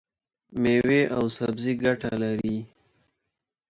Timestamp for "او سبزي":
1.15-1.73